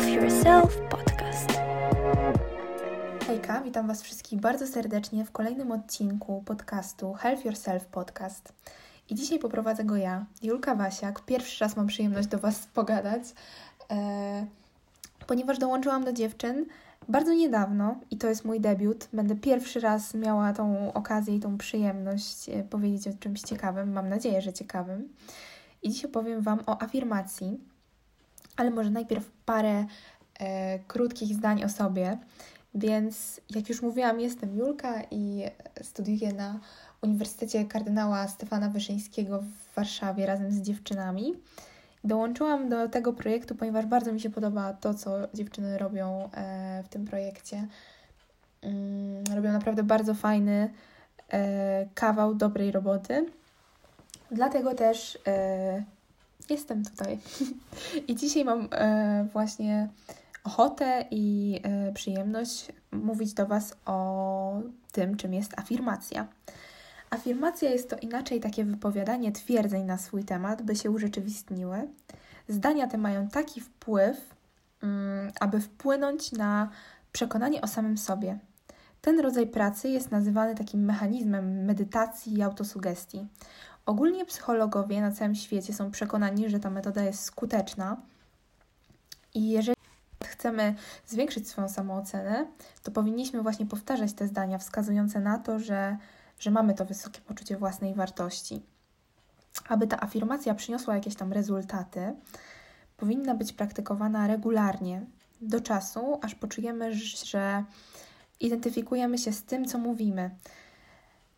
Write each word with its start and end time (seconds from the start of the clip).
Help 0.00 0.22
Yourself 0.22 0.76
Podcast. 0.76 1.52
Hejka, 3.26 3.60
witam 3.60 3.86
Was 3.86 4.02
wszystkich 4.02 4.40
bardzo 4.40 4.66
serdecznie 4.66 5.24
w 5.24 5.32
kolejnym 5.32 5.72
odcinku 5.72 6.42
podcastu 6.46 7.12
Help 7.12 7.44
Yourself 7.44 7.86
Podcast. 7.86 8.52
I 9.10 9.14
dzisiaj 9.14 9.38
poprowadzę 9.38 9.84
go 9.84 9.96
ja, 9.96 10.26
Julka 10.42 10.74
Wasiak. 10.74 11.20
Pierwszy 11.20 11.64
raz 11.64 11.76
mam 11.76 11.86
przyjemność 11.86 12.28
do 12.28 12.38
Was 12.38 12.66
pogadać, 12.66 13.22
e, 13.90 14.46
ponieważ 15.26 15.58
dołączyłam 15.58 16.04
do 16.04 16.12
dziewczyn 16.12 16.66
bardzo 17.08 17.32
niedawno 17.32 17.96
i 18.10 18.18
to 18.18 18.28
jest 18.28 18.44
mój 18.44 18.60
debiut. 18.60 19.08
Będę 19.12 19.36
pierwszy 19.36 19.80
raz 19.80 20.14
miała 20.14 20.52
tą 20.52 20.92
okazję 20.92 21.36
i 21.36 21.40
tą 21.40 21.58
przyjemność 21.58 22.48
e, 22.48 22.62
powiedzieć 22.62 23.14
o 23.14 23.18
czymś 23.18 23.40
ciekawym. 23.40 23.92
Mam 23.92 24.08
nadzieję, 24.08 24.42
że 24.42 24.52
ciekawym. 24.52 25.08
I 25.82 25.90
dzisiaj 25.90 26.10
powiem 26.10 26.40
Wam 26.40 26.58
o 26.66 26.82
afirmacji, 26.82 27.60
ale 28.60 28.70
może 28.70 28.90
najpierw 28.90 29.30
parę 29.44 29.84
e, 30.40 30.78
krótkich 30.78 31.34
zdań 31.34 31.64
o 31.64 31.68
sobie. 31.68 32.18
Więc, 32.74 33.40
jak 33.50 33.68
już 33.68 33.82
mówiłam, 33.82 34.20
jestem 34.20 34.56
Julka 34.56 35.02
i 35.10 35.44
studiuję 35.82 36.32
na 36.32 36.60
Uniwersytecie 37.02 37.64
Kardynała 37.64 38.28
Stefana 38.28 38.68
Wyszyńskiego 38.68 39.42
w 39.42 39.74
Warszawie 39.76 40.26
razem 40.26 40.52
z 40.52 40.60
dziewczynami. 40.60 41.34
Dołączyłam 42.04 42.68
do 42.68 42.88
tego 42.88 43.12
projektu, 43.12 43.54
ponieważ 43.54 43.86
bardzo 43.86 44.12
mi 44.12 44.20
się 44.20 44.30
podoba 44.30 44.72
to, 44.72 44.94
co 44.94 45.10
dziewczyny 45.34 45.78
robią 45.78 46.30
e, 46.34 46.82
w 46.82 46.88
tym 46.88 47.04
projekcie. 47.04 47.66
Mm, 48.62 49.24
robią 49.34 49.52
naprawdę 49.52 49.82
bardzo 49.82 50.14
fajny 50.14 50.70
e, 51.32 51.86
kawał 51.94 52.34
dobrej 52.34 52.72
roboty. 52.72 53.26
Dlatego 54.30 54.74
też 54.74 55.18
e, 55.26 55.84
jestem 56.50 56.84
tutaj. 56.84 57.18
I 58.08 58.16
dzisiaj 58.16 58.44
mam 58.44 58.68
właśnie 59.32 59.88
ochotę 60.44 61.04
i 61.10 61.60
przyjemność 61.94 62.72
mówić 62.92 63.34
do 63.34 63.46
Was 63.46 63.76
o 63.86 64.52
tym, 64.92 65.16
czym 65.16 65.34
jest 65.34 65.58
afirmacja. 65.58 66.26
Afirmacja 67.10 67.70
jest 67.70 67.90
to 67.90 67.96
inaczej 67.96 68.40
takie 68.40 68.64
wypowiadanie 68.64 69.32
twierdzeń 69.32 69.84
na 69.84 69.98
swój 69.98 70.24
temat, 70.24 70.62
by 70.62 70.76
się 70.76 70.90
urzeczywistniły. 70.90 71.88
Zdania 72.48 72.86
te 72.86 72.98
mają 72.98 73.28
taki 73.28 73.60
wpływ, 73.60 74.34
mm, 74.82 75.32
aby 75.40 75.60
wpłynąć 75.60 76.32
na 76.32 76.70
przekonanie 77.12 77.60
o 77.60 77.68
samym 77.68 77.98
sobie. 77.98 78.38
Ten 79.00 79.20
rodzaj 79.20 79.46
pracy 79.46 79.88
jest 79.88 80.10
nazywany 80.10 80.54
takim 80.54 80.84
mechanizmem 80.84 81.64
medytacji 81.64 82.38
i 82.38 82.42
autosugestii. 82.42 83.26
Ogólnie 83.90 84.24
psychologowie 84.24 85.00
na 85.00 85.12
całym 85.12 85.34
świecie 85.34 85.72
są 85.74 85.90
przekonani, 85.90 86.50
że 86.50 86.60
ta 86.60 86.70
metoda 86.70 87.02
jest 87.02 87.24
skuteczna 87.24 87.96
i 89.34 89.50
jeżeli 89.50 89.76
chcemy 90.24 90.74
zwiększyć 91.06 91.48
swoją 91.48 91.68
samoocenę, 91.68 92.46
to 92.82 92.90
powinniśmy 92.90 93.42
właśnie 93.42 93.66
powtarzać 93.66 94.12
te 94.12 94.26
zdania 94.26 94.58
wskazujące 94.58 95.20
na 95.20 95.38
to, 95.38 95.58
że 95.58 95.96
że 96.38 96.50
mamy 96.50 96.74
to 96.74 96.84
wysokie 96.84 97.20
poczucie 97.20 97.56
własnej 97.56 97.94
wartości. 97.94 98.62
Aby 99.68 99.86
ta 99.86 100.00
afirmacja 100.00 100.54
przyniosła 100.54 100.94
jakieś 100.94 101.14
tam 101.14 101.32
rezultaty, 101.32 102.14
powinna 102.96 103.34
być 103.34 103.52
praktykowana 103.52 104.26
regularnie, 104.26 105.06
do 105.40 105.60
czasu, 105.60 106.18
aż 106.22 106.34
poczujemy, 106.34 106.94
że 106.94 107.64
identyfikujemy 108.40 109.18
się 109.18 109.32
z 109.32 109.44
tym, 109.44 109.64
co 109.64 109.78
mówimy. 109.78 110.30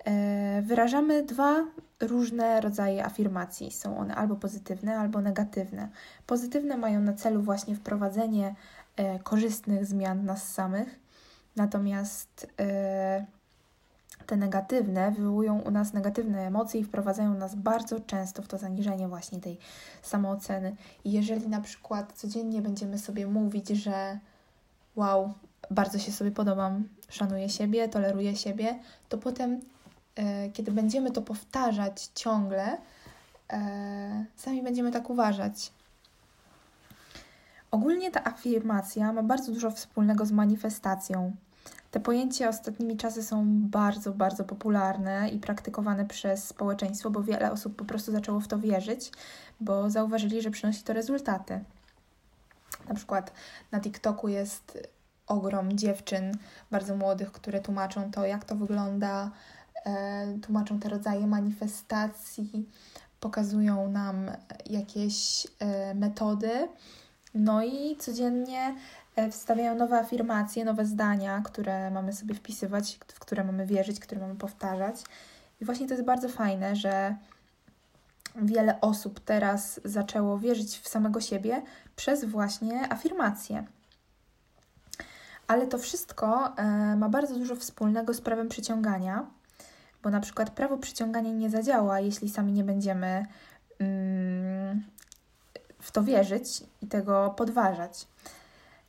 E, 0.06 0.62
wyrażamy 0.62 1.22
dwa 1.22 1.64
różne 2.00 2.60
rodzaje 2.60 3.04
afirmacji. 3.04 3.70
Są 3.70 3.98
one 3.98 4.14
albo 4.14 4.36
pozytywne, 4.36 4.98
albo 4.98 5.20
negatywne. 5.20 5.88
Pozytywne 6.26 6.76
mają 6.76 7.00
na 7.00 7.12
celu 7.12 7.42
właśnie 7.42 7.76
wprowadzenie 7.76 8.54
e, 8.96 9.18
korzystnych 9.18 9.86
zmian 9.86 10.24
nas 10.24 10.52
samych, 10.52 11.00
natomiast 11.56 12.46
e, 12.60 13.26
te 14.26 14.36
negatywne 14.36 15.10
wywołują 15.10 15.60
u 15.60 15.70
nas 15.70 15.92
negatywne 15.92 16.46
emocje 16.46 16.80
i 16.80 16.84
wprowadzają 16.84 17.34
nas 17.34 17.54
bardzo 17.54 18.00
często 18.00 18.42
w 18.42 18.48
to 18.48 18.58
zaniżenie 18.58 19.08
właśnie 19.08 19.40
tej 19.40 19.58
samooceny. 20.02 20.76
I 21.04 21.12
jeżeli 21.12 21.48
na 21.48 21.60
przykład 21.60 22.12
codziennie 22.12 22.62
będziemy 22.62 22.98
sobie 22.98 23.26
mówić, 23.26 23.68
że 23.68 24.18
wow, 24.96 25.32
bardzo 25.70 25.98
się 25.98 26.12
sobie 26.12 26.30
podobam, 26.30 26.88
szanuję 27.08 27.48
siebie, 27.48 27.88
toleruję 27.88 28.36
siebie, 28.36 28.78
to 29.08 29.18
potem, 29.18 29.60
kiedy 30.52 30.72
będziemy 30.72 31.10
to 31.10 31.22
powtarzać 31.22 32.10
ciągle, 32.14 32.78
e, 33.52 34.24
sami 34.36 34.62
będziemy 34.62 34.90
tak 34.90 35.10
uważać. 35.10 35.72
Ogólnie 37.70 38.10
ta 38.10 38.24
afirmacja 38.24 39.12
ma 39.12 39.22
bardzo 39.22 39.52
dużo 39.52 39.70
wspólnego 39.70 40.26
z 40.26 40.32
manifestacją. 40.32 41.36
Te 41.90 42.00
pojęcia 42.00 42.48
ostatnimi 42.48 42.96
czasy 42.96 43.22
są 43.22 43.46
bardzo, 43.68 44.12
bardzo 44.12 44.44
popularne 44.44 45.28
i 45.28 45.38
praktykowane 45.38 46.04
przez 46.04 46.44
społeczeństwo, 46.44 47.10
bo 47.10 47.22
wiele 47.22 47.52
osób 47.52 47.76
po 47.76 47.84
prostu 47.84 48.12
zaczęło 48.12 48.40
w 48.40 48.48
to 48.48 48.58
wierzyć, 48.58 49.12
bo 49.60 49.90
zauważyli, 49.90 50.42
że 50.42 50.50
przynosi 50.50 50.82
to 50.82 50.92
rezultaty. 50.92 51.60
Na 52.88 52.94
przykład 52.94 53.32
na 53.72 53.80
TikToku 53.80 54.28
jest 54.28 54.88
ogrom 55.26 55.78
dziewczyn 55.78 56.32
bardzo 56.70 56.96
młodych, 56.96 57.32
które 57.32 57.60
tłumaczą 57.60 58.10
to, 58.10 58.26
jak 58.26 58.44
to 58.44 58.56
wygląda, 58.56 59.24
e, 59.24 59.30
tłumaczą 60.42 60.80
te 60.80 60.88
rodzaje 60.88 61.26
manifestacji, 61.26 62.68
pokazują 63.20 63.88
nam 63.88 64.30
jakieś 64.70 65.46
e, 65.58 65.94
metody. 65.94 66.68
No 67.34 67.64
i 67.64 67.96
codziennie 67.96 68.74
E, 69.16 69.30
wstawiają 69.30 69.74
nowe 69.74 69.98
afirmacje, 69.98 70.64
nowe 70.64 70.86
zdania, 70.86 71.42
które 71.44 71.90
mamy 71.90 72.12
sobie 72.12 72.34
wpisywać, 72.34 72.98
w 73.14 73.18
które 73.18 73.44
mamy 73.44 73.66
wierzyć, 73.66 74.00
które 74.00 74.20
mamy 74.20 74.34
powtarzać. 74.34 75.04
I 75.60 75.64
właśnie 75.64 75.86
to 75.86 75.94
jest 75.94 76.04
bardzo 76.04 76.28
fajne, 76.28 76.76
że 76.76 77.16
wiele 78.36 78.80
osób 78.80 79.20
teraz 79.20 79.80
zaczęło 79.84 80.38
wierzyć 80.38 80.78
w 80.78 80.88
samego 80.88 81.20
siebie 81.20 81.62
przez 81.96 82.24
właśnie 82.24 82.92
afirmacje. 82.92 83.64
Ale 85.46 85.66
to 85.66 85.78
wszystko 85.78 86.56
e, 86.56 86.96
ma 86.96 87.08
bardzo 87.08 87.34
dużo 87.34 87.56
wspólnego 87.56 88.14
z 88.14 88.20
prawem 88.20 88.48
przyciągania, 88.48 89.26
bo 90.02 90.10
na 90.10 90.20
przykład 90.20 90.50
prawo 90.50 90.78
przyciągania 90.78 91.30
nie 91.30 91.50
zadziała, 91.50 92.00
jeśli 92.00 92.30
sami 92.30 92.52
nie 92.52 92.64
będziemy 92.64 93.26
mm, 93.78 94.82
w 95.80 95.90
to 95.92 96.02
wierzyć 96.02 96.62
i 96.82 96.86
tego 96.86 97.34
podważać. 97.36 98.06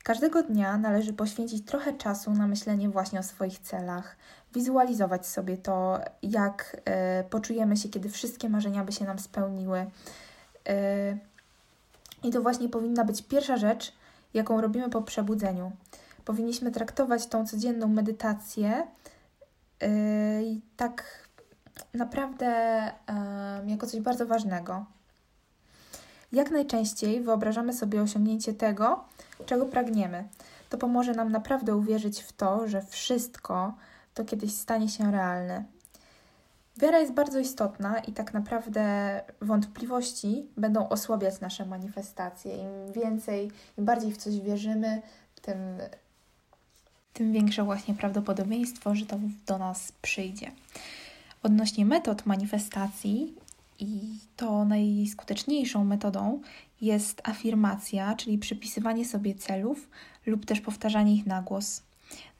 Każdego 0.03 0.43
dnia 0.43 0.77
należy 0.77 1.13
poświęcić 1.13 1.65
trochę 1.65 1.93
czasu 1.93 2.31
na 2.31 2.47
myślenie 2.47 2.89
właśnie 2.89 3.19
o 3.19 3.23
swoich 3.23 3.59
celach, 3.59 4.15
wizualizować 4.53 5.27
sobie 5.27 5.57
to, 5.57 5.99
jak 6.23 6.81
y, 7.21 7.29
poczujemy 7.29 7.77
się, 7.77 7.89
kiedy 7.89 8.09
wszystkie 8.09 8.49
marzenia 8.49 8.83
by 8.83 8.91
się 8.91 9.05
nam 9.05 9.19
spełniły. 9.19 9.79
Y, 9.79 11.17
I 12.23 12.31
to 12.31 12.41
właśnie 12.41 12.69
powinna 12.69 13.05
być 13.05 13.21
pierwsza 13.21 13.57
rzecz, 13.57 13.93
jaką 14.33 14.61
robimy 14.61 14.89
po 14.89 15.01
przebudzeniu. 15.01 15.71
Powinniśmy 16.25 16.71
traktować 16.71 17.27
tą 17.27 17.47
codzienną 17.47 17.87
medytację 17.87 18.87
tak 20.77 21.27
naprawdę 21.93 22.47
jako 23.65 23.87
coś 23.87 24.01
bardzo 24.01 24.25
ważnego. 24.25 24.85
Jak 26.31 26.51
najczęściej 26.51 27.21
wyobrażamy 27.21 27.73
sobie 27.73 28.01
osiągnięcie 28.01 28.53
tego, 28.53 29.03
czego 29.45 29.65
pragniemy. 29.65 30.27
To 30.69 30.77
pomoże 30.77 31.13
nam 31.13 31.31
naprawdę 31.31 31.75
uwierzyć 31.75 32.21
w 32.21 32.33
to, 32.33 32.67
że 32.67 32.81
wszystko 32.81 33.73
to 34.13 34.25
kiedyś 34.25 34.55
stanie 34.55 34.89
się 34.89 35.11
realne. 35.11 35.63
Wiara 36.77 36.99
jest 36.99 37.13
bardzo 37.13 37.39
istotna 37.39 37.99
i 37.99 38.13
tak 38.13 38.33
naprawdę 38.33 39.21
wątpliwości 39.41 40.47
będą 40.57 40.89
osłabiać 40.89 41.39
nasze 41.39 41.65
manifestacje. 41.65 42.57
Im 42.57 42.93
więcej, 42.93 43.51
im 43.77 43.85
bardziej 43.85 44.11
w 44.11 44.17
coś 44.17 44.39
wierzymy, 44.39 45.01
tym, 45.41 45.57
tym 47.13 47.33
większe 47.33 47.63
właśnie 47.63 47.93
prawdopodobieństwo, 47.93 48.95
że 48.95 49.05
to 49.05 49.19
do 49.47 49.57
nas 49.57 49.91
przyjdzie. 50.01 50.51
Odnośnie 51.43 51.85
metod 51.85 52.25
manifestacji, 52.25 53.33
i 53.79 54.19
to 54.37 54.65
najskuteczniejszą 54.65 55.83
metodą 55.83 56.41
jest 56.81 57.21
afirmacja, 57.27 58.15
czyli 58.15 58.37
przypisywanie 58.37 59.05
sobie 59.05 59.35
celów 59.35 59.89
lub 60.25 60.45
też 60.45 60.61
powtarzanie 60.61 61.15
ich 61.15 61.25
na 61.25 61.41
głos. 61.41 61.81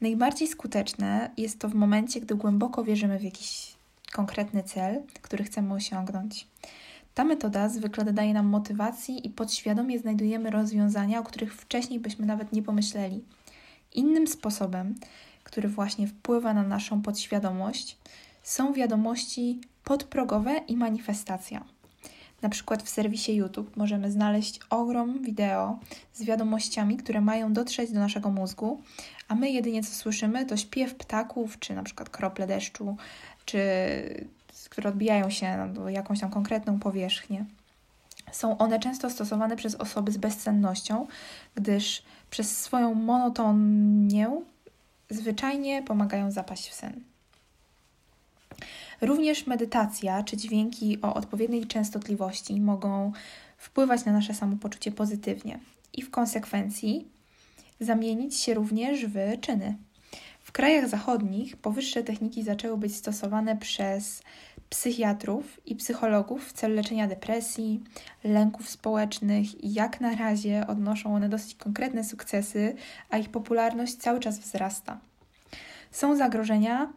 Najbardziej 0.00 0.48
skuteczne 0.48 1.30
jest 1.36 1.58
to 1.58 1.68
w 1.68 1.74
momencie, 1.74 2.20
gdy 2.20 2.34
głęboko 2.34 2.84
wierzymy 2.84 3.18
w 3.18 3.22
jakiś 3.22 3.74
konkretny 4.12 4.62
cel, 4.62 5.02
który 5.22 5.44
chcemy 5.44 5.74
osiągnąć. 5.74 6.46
Ta 7.14 7.24
metoda 7.24 7.68
zwykle 7.68 8.04
dodaje 8.04 8.34
nam 8.34 8.46
motywacji 8.46 9.26
i 9.26 9.30
podświadomie 9.30 9.98
znajdujemy 9.98 10.50
rozwiązania, 10.50 11.20
o 11.20 11.24
których 11.24 11.54
wcześniej 11.54 12.00
byśmy 12.00 12.26
nawet 12.26 12.52
nie 12.52 12.62
pomyśleli. 12.62 13.22
Innym 13.94 14.26
sposobem, 14.26 14.94
który 15.44 15.68
właśnie 15.68 16.06
wpływa 16.06 16.54
na 16.54 16.62
naszą 16.62 17.02
podświadomość, 17.02 17.98
są 18.42 18.72
wiadomości 18.72 19.60
podprogowe 19.84 20.56
i 20.68 20.76
manifestacja. 20.76 21.64
Na 22.42 22.48
przykład 22.48 22.82
w 22.82 22.88
serwisie 22.88 23.36
YouTube 23.36 23.76
możemy 23.76 24.10
znaleźć 24.10 24.60
ogrom 24.70 25.22
wideo 25.22 25.78
z 26.14 26.24
wiadomościami, 26.24 26.96
które 26.96 27.20
mają 27.20 27.52
dotrzeć 27.52 27.92
do 27.92 28.00
naszego 28.00 28.30
mózgu, 28.30 28.82
a 29.28 29.34
my 29.34 29.50
jedynie 29.50 29.82
co 29.82 29.94
słyszymy 29.94 30.46
to 30.46 30.56
śpiew 30.56 30.94
ptaków, 30.94 31.58
czy 31.58 31.74
na 31.74 31.82
przykład 31.82 32.10
krople 32.10 32.46
deszczu, 32.46 32.96
czy 33.44 33.58
które 34.70 34.88
odbijają 34.90 35.30
się 35.30 35.56
na 35.56 35.90
jakąś 35.90 36.20
tam 36.20 36.30
konkretną 36.30 36.78
powierzchnię. 36.78 37.44
Są 38.34 38.58
one 38.58 38.78
często 38.78 39.10
stosowane 39.10 39.56
przez 39.56 39.74
osoby 39.74 40.12
z 40.12 40.16
bezsennością, 40.16 41.06
gdyż 41.54 42.02
przez 42.30 42.58
swoją 42.62 42.94
monotonię 42.94 44.30
zwyczajnie 45.10 45.82
pomagają 45.82 46.30
zapaść 46.30 46.68
w 46.68 46.74
sen. 46.74 47.04
Również 49.00 49.46
medytacja 49.46 50.22
czy 50.22 50.36
dźwięki 50.36 51.00
o 51.02 51.14
odpowiedniej 51.14 51.66
częstotliwości 51.66 52.60
mogą 52.60 53.12
wpływać 53.58 54.04
na 54.04 54.12
nasze 54.12 54.34
samopoczucie 54.34 54.92
pozytywnie 54.92 55.58
i 55.92 56.02
w 56.02 56.10
konsekwencji 56.10 57.08
zamienić 57.80 58.36
się 58.36 58.54
również 58.54 59.06
w 59.06 59.40
czyny. 59.40 59.76
W 60.40 60.52
krajach 60.52 60.88
zachodnich 60.88 61.56
powyższe 61.56 62.02
techniki 62.02 62.42
zaczęły 62.42 62.76
być 62.76 62.96
stosowane 62.96 63.56
przez 63.56 64.22
psychiatrów 64.74 65.60
i 65.66 65.76
psychologów 65.76 66.48
w 66.48 66.52
celu 66.52 66.74
leczenia 66.74 67.06
depresji, 67.06 67.80
lęków 68.24 68.70
społecznych 68.70 69.64
i 69.64 69.72
jak 69.72 70.00
na 70.00 70.16
razie 70.16 70.66
odnoszą 70.66 71.14
one 71.14 71.28
dosyć 71.28 71.54
konkretne 71.54 72.04
sukcesy, 72.04 72.76
a 73.10 73.18
ich 73.18 73.28
popularność 73.28 73.96
cały 73.96 74.20
czas 74.20 74.38
wzrasta. 74.38 74.98
Są 75.90 76.16
zagrożenia, 76.16 76.92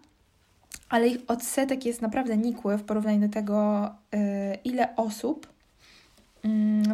ale 0.90 1.08
ich 1.08 1.18
odsetek 1.28 1.86
jest 1.86 2.02
naprawdę 2.02 2.38
nikły 2.38 2.78
w 2.78 2.84
porównaniu 2.84 3.28
do 3.28 3.34
tego, 3.34 3.86
y, 3.86 4.58
ile 4.64 4.96
osób 4.96 5.48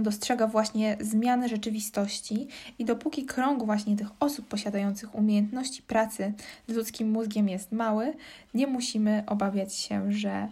dostrzega 0.02 0.48
właśnie 0.48 0.98
zmiany 1.02 1.50
rzeczywistości 1.50 2.48
i 2.80 2.86
dopóki 2.86 3.26
krąg 3.26 3.64
właśnie 3.64 3.96
tych 3.96 4.08
osób 4.20 4.48
posiadających 4.48 5.16
umiejętności 5.16 5.82
pracy 5.82 6.34
z 6.68 6.74
ludzkim 6.74 7.12
mózgiem 7.12 7.50
jest 7.50 7.72
mały, 7.72 8.14
nie 8.54 8.68
musimy 8.68 9.24
obawiać 9.28 9.76
się, 9.76 10.12
że 10.12 10.48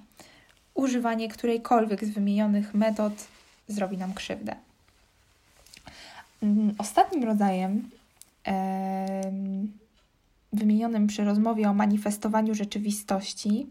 używanie 0.73 1.29
którejkolwiek 1.29 2.05
z 2.05 2.09
wymienionych 2.09 2.73
metod 2.73 3.13
zrobi 3.67 3.97
nam 3.97 4.13
krzywdę. 4.13 4.55
Mm, 6.43 6.75
ostatnim 6.77 7.23
rodzajem 7.23 7.89
wymienionym 10.53 11.07
przy 11.07 11.23
rozmowie 11.23 11.69
o 11.69 11.73
manifestowaniu 11.73 12.55
rzeczywistości 12.55 13.67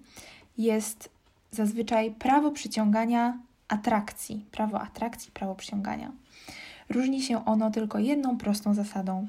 jest 0.58 1.08
zazwyczaj 1.50 2.10
prawo 2.10 2.50
przyciągania 2.50 3.38
atrakcji. 3.70 4.44
Prawo 4.52 4.80
atrakcji, 4.80 5.30
prawo 5.32 5.54
przyciągania. 5.54 6.12
Różni 6.88 7.22
się 7.22 7.44
ono 7.44 7.70
tylko 7.70 7.98
jedną 7.98 8.38
prostą 8.38 8.74
zasadą. 8.74 9.28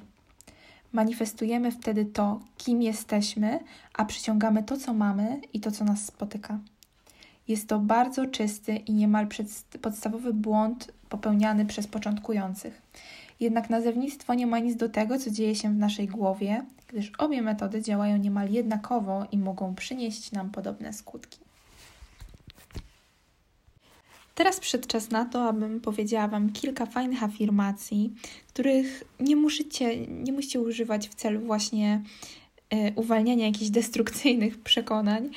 Manifestujemy 0.93 1.71
wtedy 1.71 2.05
to, 2.05 2.39
kim 2.57 2.81
jesteśmy, 2.81 3.59
a 3.93 4.05
przyciągamy 4.05 4.63
to, 4.63 4.77
co 4.77 4.93
mamy 4.93 5.41
i 5.53 5.59
to, 5.59 5.71
co 5.71 5.83
nas 5.83 6.05
spotyka. 6.05 6.59
Jest 7.47 7.67
to 7.67 7.79
bardzo 7.79 8.25
czysty 8.25 8.75
i 8.75 8.93
niemal 8.93 9.27
podstawowy 9.81 10.33
błąd 10.33 10.91
popełniany 11.09 11.65
przez 11.65 11.88
początkujących. 11.88 12.81
Jednak 13.39 13.69
nazewnictwo 13.69 14.33
nie 14.33 14.47
ma 14.47 14.59
nic 14.59 14.75
do 14.75 14.89
tego, 14.89 15.19
co 15.19 15.31
dzieje 15.31 15.55
się 15.55 15.69
w 15.69 15.77
naszej 15.77 16.07
głowie, 16.07 16.65
gdyż 16.88 17.11
obie 17.17 17.41
metody 17.41 17.81
działają 17.81 18.17
niemal 18.17 18.51
jednakowo 18.51 19.25
i 19.31 19.38
mogą 19.38 19.75
przynieść 19.75 20.31
nam 20.31 20.49
podobne 20.49 20.93
skutki. 20.93 21.39
Teraz 24.35 24.59
przyszedł 24.59 24.87
czas 24.87 25.09
na 25.09 25.25
to, 25.25 25.43
abym 25.43 25.81
powiedziała 25.81 26.27
Wam 26.27 26.51
kilka 26.51 26.85
fajnych 26.85 27.23
afirmacji, 27.23 28.13
których 28.47 29.03
nie 29.19 29.35
musicie, 29.35 30.07
nie 30.07 30.33
musicie 30.33 30.61
używać 30.61 31.09
w 31.09 31.15
celu 31.15 31.39
właśnie 31.39 32.01
y, 32.73 32.93
uwalniania 32.95 33.45
jakichś 33.45 33.69
destrukcyjnych 33.69 34.61
przekonań, 34.69 35.29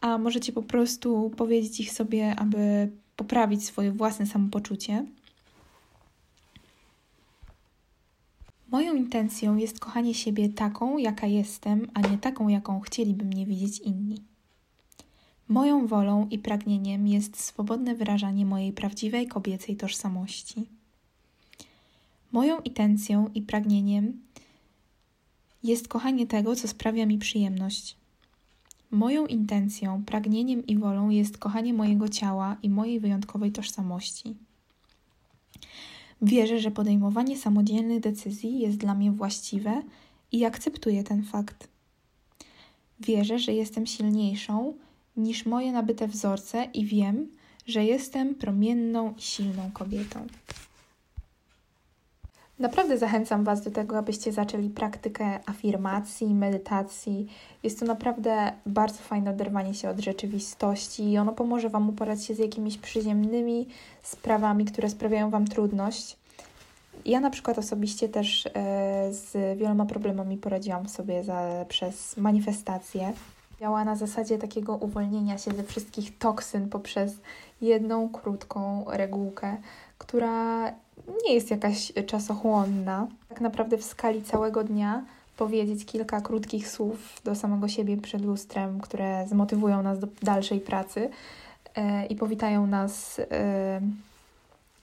a 0.00 0.18
możecie 0.18 0.52
po 0.52 0.62
prostu 0.62 1.30
powiedzieć 1.36 1.80
ich 1.80 1.92
sobie, 1.92 2.34
aby 2.36 2.90
poprawić 3.16 3.64
swoje 3.64 3.92
własne 3.92 4.26
samopoczucie. 4.26 5.06
Moją 8.70 8.94
intencją 8.94 9.56
jest 9.56 9.80
kochanie 9.80 10.14
siebie 10.14 10.48
taką, 10.48 10.98
jaka 10.98 11.26
jestem, 11.26 11.86
a 11.94 12.00
nie 12.00 12.18
taką, 12.18 12.48
jaką 12.48 12.80
chcieliby 12.80 13.24
mnie 13.24 13.46
widzieć 13.46 13.78
inni. 13.78 14.22
Moją 15.48 15.86
wolą 15.86 16.28
i 16.30 16.38
pragnieniem 16.38 17.06
jest 17.06 17.40
swobodne 17.40 17.94
wyrażanie 17.94 18.46
mojej 18.46 18.72
prawdziwej 18.72 19.26
kobiecej 19.26 19.76
tożsamości. 19.76 20.66
Moją 22.32 22.60
intencją 22.60 23.30
i 23.34 23.42
pragnieniem 23.42 24.20
jest 25.62 25.88
kochanie 25.88 26.26
tego, 26.26 26.56
co 26.56 26.68
sprawia 26.68 27.06
mi 27.06 27.18
przyjemność. 27.18 27.96
Moją 28.90 29.26
intencją, 29.26 30.04
pragnieniem 30.04 30.66
i 30.66 30.78
wolą 30.78 31.08
jest 31.08 31.38
kochanie 31.38 31.74
mojego 31.74 32.08
ciała 32.08 32.56
i 32.62 32.70
mojej 32.70 33.00
wyjątkowej 33.00 33.52
tożsamości. 33.52 34.34
Wierzę, 36.22 36.60
że 36.60 36.70
podejmowanie 36.70 37.36
samodzielnych 37.36 38.00
decyzji 38.00 38.58
jest 38.58 38.76
dla 38.76 38.94
mnie 38.94 39.12
właściwe 39.12 39.82
i 40.32 40.44
akceptuję 40.44 41.04
ten 41.04 41.24
fakt. 41.24 41.68
Wierzę, 43.00 43.38
że 43.38 43.52
jestem 43.52 43.86
silniejszą 43.86 44.74
niż 45.18 45.46
moje 45.46 45.72
nabyte 45.72 46.08
wzorce 46.08 46.64
i 46.74 46.86
wiem, 46.86 47.28
że 47.66 47.84
jestem 47.84 48.34
promienną 48.34 49.14
i 49.18 49.22
silną 49.22 49.70
kobietą. 49.74 50.26
Naprawdę 52.58 52.98
zachęcam 52.98 53.44
Was 53.44 53.62
do 53.62 53.70
tego, 53.70 53.98
abyście 53.98 54.32
zaczęli 54.32 54.70
praktykę 54.70 55.40
afirmacji, 55.46 56.34
medytacji. 56.34 57.26
Jest 57.62 57.80
to 57.80 57.86
naprawdę 57.86 58.52
bardzo 58.66 58.98
fajne 58.98 59.30
oderwanie 59.30 59.74
się 59.74 59.90
od 59.90 59.98
rzeczywistości 59.98 61.10
i 61.10 61.18
ono 61.18 61.32
pomoże 61.32 61.68
Wam 61.68 61.88
uporać 61.88 62.24
się 62.24 62.34
z 62.34 62.38
jakimiś 62.38 62.78
przyziemnymi 62.78 63.66
sprawami, 64.02 64.64
które 64.64 64.90
sprawiają 64.90 65.30
Wam 65.30 65.48
trudność. 65.48 66.16
Ja 67.04 67.20
na 67.20 67.30
przykład 67.30 67.58
osobiście 67.58 68.08
też 68.08 68.46
e, 68.46 68.50
z 69.12 69.58
wieloma 69.58 69.86
problemami 69.86 70.36
poradziłam 70.36 70.88
sobie 70.88 71.24
za, 71.24 71.64
przez 71.68 72.16
manifestację. 72.16 73.12
Działa 73.60 73.84
na 73.84 73.96
zasadzie 73.96 74.38
takiego 74.38 74.76
uwolnienia 74.76 75.38
się 75.38 75.50
ze 75.50 75.62
wszystkich 75.62 76.18
toksyn 76.18 76.68
poprzez 76.68 77.12
jedną 77.60 78.08
krótką 78.08 78.84
regułkę, 78.88 79.56
która 79.98 80.68
nie 81.24 81.34
jest 81.34 81.50
jakaś 81.50 81.92
czasochłonna. 82.06 83.06
Tak 83.28 83.40
naprawdę 83.40 83.78
w 83.78 83.84
skali 83.84 84.22
całego 84.22 84.64
dnia 84.64 85.04
powiedzieć 85.36 85.84
kilka 85.84 86.20
krótkich 86.20 86.68
słów 86.68 87.20
do 87.24 87.34
samego 87.34 87.68
siebie 87.68 87.96
przed 87.96 88.22
lustrem, 88.22 88.80
które 88.80 89.26
zmotywują 89.28 89.82
nas 89.82 89.98
do 89.98 90.06
dalszej 90.22 90.60
pracy 90.60 91.10
e, 91.74 92.06
i 92.06 92.16
powitają 92.16 92.66
nas 92.66 93.18
e, 93.18 93.24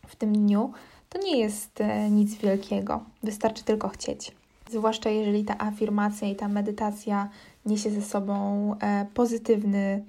w 0.08 0.16
tym 0.16 0.34
dniu, 0.34 0.72
to 1.10 1.20
nie 1.20 1.40
jest 1.40 1.82
e, 1.82 2.10
nic 2.10 2.36
wielkiego. 2.36 3.04
Wystarczy 3.24 3.64
tylko 3.64 3.90
chcieć. 3.90 4.32
Zwłaszcza 4.72 5.10
jeżeli 5.10 5.46
ta 5.46 5.58
afirmacja 5.58 6.28
i 6.28 6.36
ta 6.36 6.48
medytacja 6.48 7.30
niesie 7.66 7.92
ze 7.92 8.02
sobą 8.02 8.76
pozytywny 9.14 10.04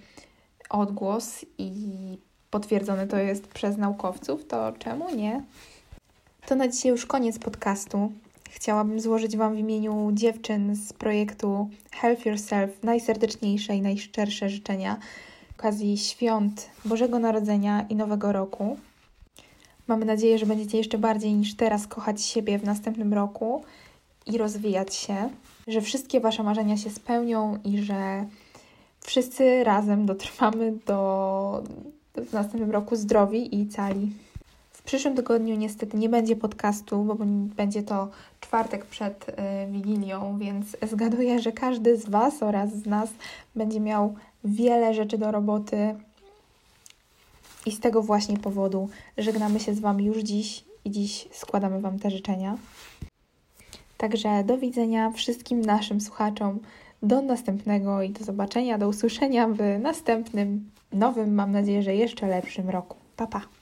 odgłos 0.71 1.45
i 1.59 1.83
potwierdzone 2.51 3.07
to 3.07 3.17
jest 3.17 3.49
przez 3.49 3.77
naukowców, 3.77 4.47
to 4.47 4.73
czemu 4.73 5.15
nie? 5.15 5.43
To 6.47 6.55
na 6.55 6.69
dzisiaj 6.69 6.91
już 6.91 7.07
koniec 7.07 7.39
podcastu. 7.39 8.13
Chciałabym 8.51 9.01
złożyć 9.01 9.37
Wam 9.37 9.55
w 9.55 9.59
imieniu 9.59 10.11
dziewczyn 10.13 10.77
z 10.77 10.93
projektu 10.93 11.69
Help 11.93 12.27
Yourself 12.27 12.83
najserdeczniejsze 12.83 13.77
i 13.77 13.83
najszczersze 13.83 14.49
życzenia 14.49 14.97
okazji 15.59 15.99
świąt 15.99 16.71
Bożego 16.85 17.19
Narodzenia 17.19 17.87
i 17.89 17.97
Nowego 17.97 18.33
Roku. 18.33 18.77
Mamy 19.87 20.05
nadzieję, 20.05 20.39
że 20.39 20.47
będziecie 20.47 20.79
jeszcze 20.79 20.99
bardziej 20.99 21.35
niż 21.35 21.55
teraz 21.57 21.87
kochać 21.87 22.23
siebie 22.23 22.59
w 22.59 22.65
następnym 22.65 23.15
roku 23.15 23.65
i 24.27 24.39
rozwijać 24.39 24.95
się, 24.95 25.29
że 25.67 25.81
wszystkie 25.81 26.21
Wasze 26.21 26.43
marzenia 26.43 26.77
się 26.77 26.91
spełnią 26.91 27.59
i 27.65 27.79
że 27.79 28.27
wszyscy 29.01 29.65
razem 29.65 30.07
dotrwamy 30.07 30.73
do 30.87 31.63
w 32.15 32.33
następnym 32.33 32.71
roku 32.71 32.97
zdrowi 32.97 33.61
i 33.61 33.69
cali 33.69 34.13
przyszłym 34.87 35.17
tygodniu 35.17 35.57
niestety 35.57 35.97
nie 35.97 36.09
będzie 36.09 36.37
podcastu, 36.37 37.05
bo 37.05 37.17
będzie 37.57 37.83
to 37.83 38.09
czwartek 38.41 38.87
przed 38.87 39.29
y, 39.29 39.33
Wigilią, 39.73 40.39
więc 40.39 40.77
zgaduję, 40.83 41.41
że 41.41 41.53
każdy 41.53 41.97
z 41.97 42.09
Was 42.09 42.43
oraz 42.43 42.73
z 42.73 42.87
nas 42.87 43.11
będzie 43.55 43.81
miał 43.81 44.15
wiele 44.45 44.95
rzeczy 44.95 45.19
do 45.19 45.31
roboty. 45.31 45.95
I 47.67 47.73
z 47.73 47.81
tego 47.81 48.03
właśnie 48.03 48.37
powodu 48.37 48.89
żegnamy 49.19 49.61
się 49.61 49.75
z 49.75 49.81
Wami 49.81 50.05
już 50.05 50.19
dziś 50.19 50.65
i 50.85 50.91
dziś 50.91 51.29
składamy 51.33 51.81
Wam 51.81 51.99
te 51.99 52.11
życzenia. 52.11 52.57
Także 53.97 54.45
do 54.45 54.59
widzenia 54.59 55.11
wszystkim 55.11 55.61
naszym 55.61 56.01
słuchaczom. 56.01 56.61
Do 57.03 57.23
następnego 57.23 58.03
i 58.03 58.11
do 58.11 58.25
zobaczenia, 58.25 58.79
do 58.79 58.89
usłyszenia 58.89 59.49
w 59.49 59.59
następnym, 59.81 60.71
nowym, 60.93 61.35
mam 61.35 61.53
nadzieję, 61.53 61.83
że 61.83 61.95
jeszcze 61.95 62.27
lepszym 62.27 62.71
roku. 62.71 62.97
Pa, 63.17 63.27
pa! 63.27 63.56